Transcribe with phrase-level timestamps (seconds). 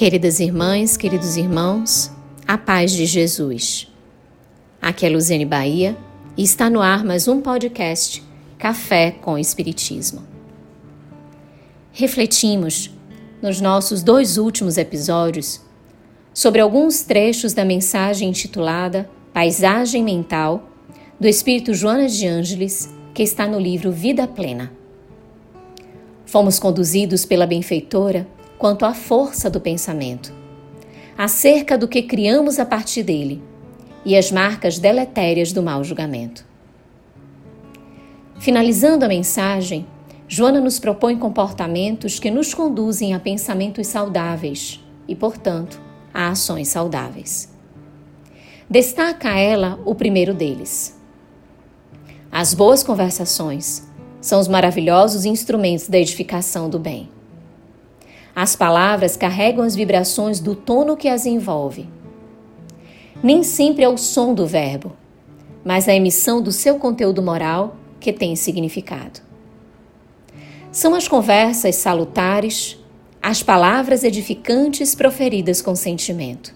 [0.00, 2.10] Queridas irmãs, queridos irmãos,
[2.48, 3.86] a paz de Jesus.
[4.80, 5.94] Aqui é Luziane Bahia
[6.38, 8.24] e está no ar mais um podcast
[8.56, 10.22] Café com Espiritismo.
[11.92, 12.90] Refletimos
[13.42, 15.60] nos nossos dois últimos episódios
[16.32, 20.66] sobre alguns trechos da mensagem intitulada Paisagem Mental
[21.20, 24.72] do Espírito Joana de Ângeles, que está no livro Vida Plena.
[26.24, 30.34] Fomos conduzidos pela benfeitora quanto à força do pensamento,
[31.16, 33.42] acerca do que criamos a partir dele
[34.04, 36.44] e as marcas deletérias do mau julgamento.
[38.38, 39.86] Finalizando a mensagem,
[40.28, 45.80] Joana nos propõe comportamentos que nos conduzem a pensamentos saudáveis e, portanto,
[46.12, 47.50] a ações saudáveis.
[48.68, 51.00] Destaca ela o primeiro deles.
[52.30, 53.88] As boas conversações
[54.20, 57.08] são os maravilhosos instrumentos da edificação do bem.
[58.34, 61.88] As palavras carregam as vibrações do tono que as envolve.
[63.22, 64.92] Nem sempre é o som do verbo,
[65.64, 69.20] mas a emissão do seu conteúdo moral que tem significado.
[70.72, 72.78] São as conversas salutares,
[73.20, 76.54] as palavras edificantes proferidas com sentimento.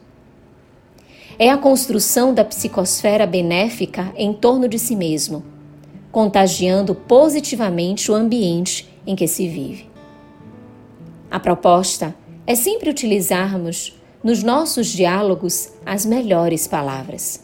[1.39, 5.45] É a construção da psicosfera benéfica em torno de si mesmo,
[6.13, 9.94] contagiando positivamente o ambiente em que se vive.
[11.35, 12.15] A proposta
[12.47, 17.43] é sempre utilizarmos nos nossos diálogos as melhores palavras.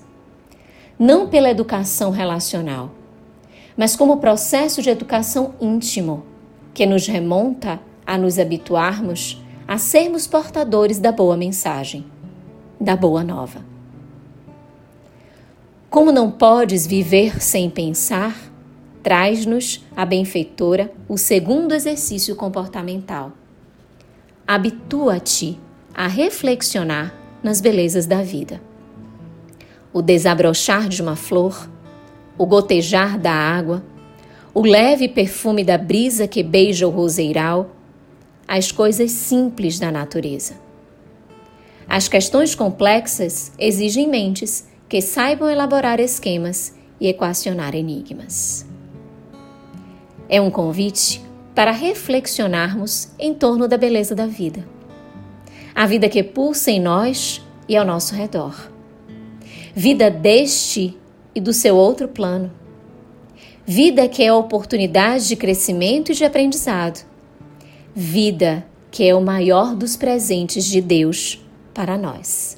[0.97, 2.93] Não pela educação relacional,
[3.77, 6.25] mas como processo de educação íntimo,
[6.73, 12.07] que nos remonta a nos habituarmos a sermos portadores da boa mensagem,
[12.81, 13.65] da boa nova.
[15.91, 18.37] Como não podes viver sem pensar,
[19.03, 23.33] traz-nos a benfeitora o segundo exercício comportamental
[24.53, 25.61] habitua-te
[25.95, 28.61] a reflexionar nas belezas da vida.
[29.93, 31.71] O desabrochar de uma flor,
[32.37, 33.81] o gotejar da água,
[34.53, 37.71] o leve perfume da brisa que beija o roseiral,
[38.49, 40.55] as coisas simples da natureza.
[41.89, 48.67] As questões complexas exigem mentes que saibam elaborar esquemas e equacionar enigmas.
[50.29, 51.30] É um convite
[51.61, 54.67] para reflexionarmos em torno da beleza da vida.
[55.75, 58.73] A vida que pulsa em nós e ao nosso redor.
[59.75, 60.97] Vida deste
[61.35, 62.51] e do seu outro plano.
[63.67, 67.05] Vida que é oportunidade de crescimento e de aprendizado.
[67.95, 71.45] Vida que é o maior dos presentes de Deus
[71.75, 72.57] para nós.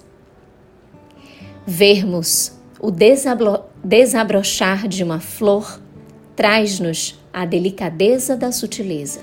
[1.66, 2.92] Vermos o
[3.82, 5.82] desabrochar de uma flor
[6.36, 9.20] traz-nos a delicadeza da sutileza.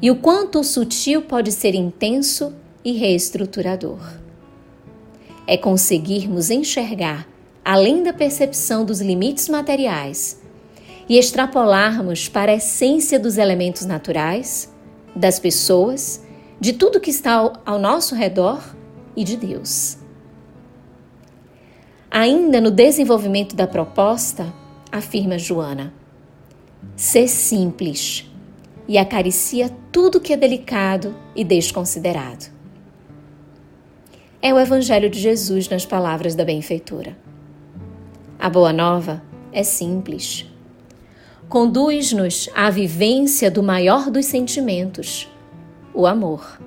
[0.00, 2.52] E o quanto o sutil pode ser intenso
[2.84, 4.00] e reestruturador.
[5.46, 7.28] É conseguirmos enxergar
[7.64, 10.40] além da percepção dos limites materiais
[11.08, 14.72] e extrapolarmos para a essência dos elementos naturais,
[15.14, 16.22] das pessoas,
[16.60, 18.62] de tudo que está ao, ao nosso redor
[19.16, 19.98] e de Deus.
[22.10, 24.52] Ainda no desenvolvimento da proposta,
[24.90, 25.92] afirma Joana,
[26.96, 28.30] ser simples
[28.86, 32.46] e acaricia tudo que é delicado e desconsiderado.
[34.40, 37.16] É o Evangelho de Jesus nas palavras da benfeitora.
[38.38, 39.22] A boa nova
[39.52, 40.46] é simples.
[41.48, 45.30] Conduz-nos à vivência do maior dos sentimentos,
[45.94, 46.60] o amor.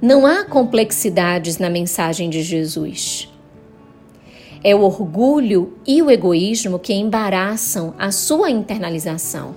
[0.00, 3.31] Não há complexidades na mensagem de Jesus.
[4.64, 9.54] É o orgulho e o egoísmo que embaraçam a sua internalização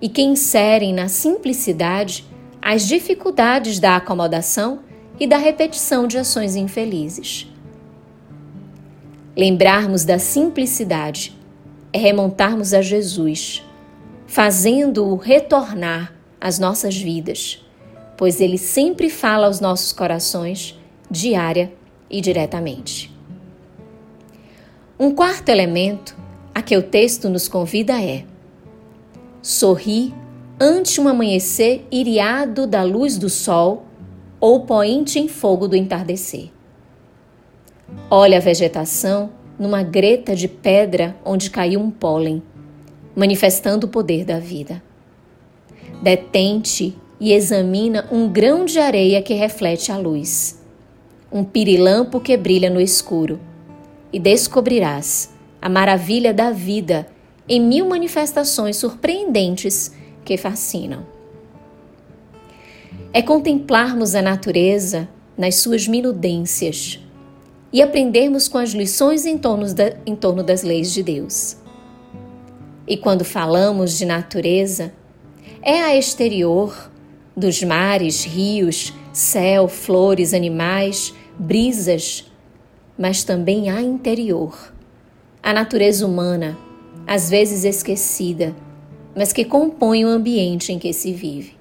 [0.00, 2.26] e que inserem na simplicidade
[2.60, 4.80] as dificuldades da acomodação
[5.20, 7.46] e da repetição de ações infelizes.
[9.36, 11.36] Lembrarmos da simplicidade
[11.92, 13.62] é remontarmos a Jesus,
[14.26, 17.64] fazendo-o retornar às nossas vidas,
[18.16, 20.76] pois ele sempre fala aos nossos corações,
[21.08, 21.72] diária
[22.10, 23.13] e diretamente.
[25.04, 26.16] Um quarto elemento
[26.54, 28.24] a que o texto nos convida é:
[29.42, 30.14] sorri
[30.58, 33.84] ante um amanhecer iriado da luz do sol
[34.40, 36.48] ou poente em fogo do entardecer.
[38.10, 39.28] Olha a vegetação
[39.58, 42.42] numa greta de pedra onde caiu um pólen,
[43.14, 44.82] manifestando o poder da vida.
[46.02, 50.64] Detente e examina um grão de areia que reflete a luz,
[51.30, 53.38] um pirilampo que brilha no escuro
[54.14, 57.08] e descobrirás a maravilha da vida
[57.48, 59.90] em mil manifestações surpreendentes
[60.24, 61.04] que fascinam.
[63.12, 67.00] é contemplarmos a natureza nas suas minudências
[67.72, 71.56] e aprendermos com as lições em torno, da, em torno das leis de Deus.
[72.86, 74.92] E quando falamos de natureza,
[75.60, 76.88] é a exterior
[77.36, 82.30] dos mares, rios, céu, flores, animais, brisas,
[82.98, 84.72] mas também a interior,
[85.42, 86.56] a natureza humana,
[87.06, 88.54] às vezes esquecida,
[89.14, 91.56] mas que compõe o ambiente em que se vive.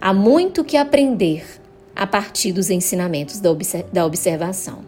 [0.00, 1.44] Há muito que aprender
[1.94, 4.80] a partir dos ensinamentos da observação.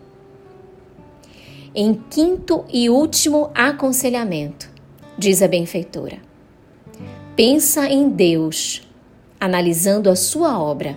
[1.75, 4.71] Em quinto e último aconselhamento,
[5.19, 6.19] diz a benfeitora,
[7.35, 8.87] pensa em Deus,
[9.41, 10.97] analisando a sua obra,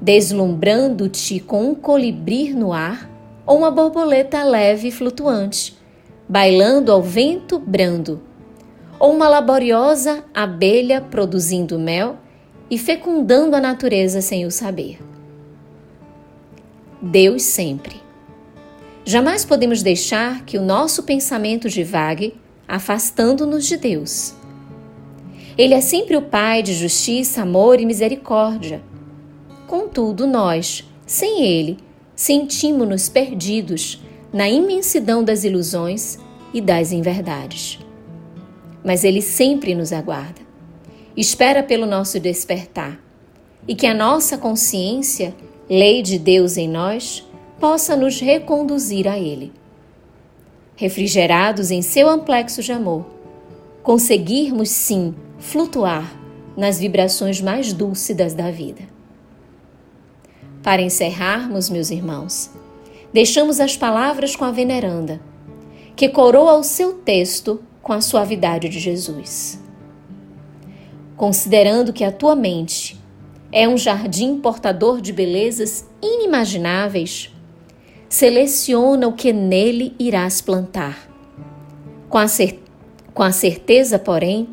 [0.00, 3.11] deslumbrando-te com um colibri no ar
[3.46, 5.76] ou uma borboleta leve e flutuante,
[6.28, 8.22] bailando ao vento brando,
[8.98, 12.16] ou uma laboriosa abelha produzindo mel
[12.70, 14.98] e fecundando a natureza sem o saber.
[17.00, 18.00] Deus sempre.
[19.04, 22.34] Jamais podemos deixar que o nosso pensamento divague,
[22.68, 24.34] afastando-nos de Deus.
[25.58, 28.80] Ele é sempre o Pai de justiça, amor e misericórdia.
[29.66, 31.76] Contudo, nós, sem Ele,
[32.22, 34.00] sentimos-nos perdidos
[34.32, 36.20] na imensidão das ilusões
[36.54, 37.80] e das inverdades.
[38.84, 40.40] Mas Ele sempre nos aguarda,
[41.16, 42.96] espera pelo nosso despertar
[43.66, 45.34] e que a nossa consciência,
[45.68, 47.26] lei de Deus em nós,
[47.58, 49.52] possa nos reconduzir a Ele.
[50.76, 53.04] Refrigerados em seu amplexo de amor,
[53.82, 56.16] conseguirmos sim flutuar
[56.56, 58.91] nas vibrações mais dúlcidas da vida.
[60.62, 62.48] Para encerrarmos, meus irmãos,
[63.12, 65.20] deixamos as palavras com a veneranda,
[65.96, 69.60] que coroa o seu texto com a suavidade de Jesus.
[71.16, 72.96] Considerando que a tua mente
[73.50, 77.34] é um jardim portador de belezas inimagináveis,
[78.08, 81.10] seleciona o que nele irás plantar.
[82.08, 82.62] Com a, cer
[83.12, 84.48] com a certeza, porém,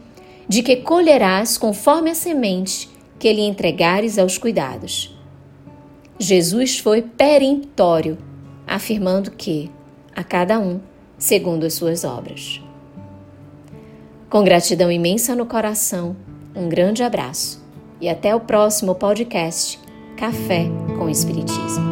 [0.48, 2.90] de que colherás conforme a semente
[3.20, 5.19] que lhe entregares aos cuidados.
[6.20, 8.18] Jesus foi peremptório,
[8.68, 9.72] afirmando que
[10.14, 10.82] a cada um
[11.18, 12.62] segundo as suas obras.
[14.30, 16.18] Com gratidão imensa no coração,
[16.54, 17.64] um grande abraço
[18.02, 19.80] e até o próximo podcast
[20.18, 20.66] Café
[20.98, 21.89] com Espiritismo.